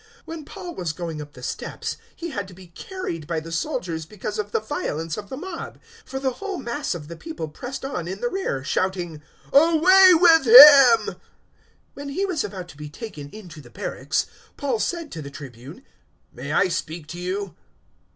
021:035 0.01 0.07
When 0.25 0.45
Paul 0.45 0.73
was 0.73 0.93
going 0.93 1.21
up 1.21 1.33
the 1.33 1.43
steps, 1.43 1.95
he 2.15 2.31
had 2.31 2.47
to 2.47 2.55
be 2.55 2.65
carried 2.65 3.27
by 3.27 3.39
the 3.39 3.51
soldiers 3.51 4.07
because 4.07 4.39
of 4.39 4.51
the 4.51 4.59
violence 4.59 5.15
of 5.15 5.29
the 5.29 5.37
mob; 5.37 5.75
021:036 6.05 6.09
for 6.09 6.19
the 6.19 6.29
whole 6.31 6.57
mass 6.57 6.95
of 6.95 7.07
the 7.07 7.15
people 7.15 7.47
pressed 7.47 7.85
on 7.85 8.07
in 8.07 8.19
the 8.19 8.27
rear, 8.27 8.63
shouting, 8.63 9.21
"Away 9.53 10.15
with 10.15 10.47
him!" 10.47 11.13
021:037 11.93 11.93
When 11.93 12.09
he 12.09 12.25
was 12.25 12.43
about 12.43 12.67
to 12.69 12.77
be 12.77 12.89
taken 12.89 13.29
into 13.29 13.61
the 13.61 13.69
barracks, 13.69 14.25
Paul 14.57 14.79
said 14.79 15.11
to 15.11 15.21
the 15.21 15.29
Tribune, 15.29 15.83
"May 16.33 16.51
I 16.51 16.67
speak 16.67 17.05
to 17.09 17.19
you?" 17.19 17.55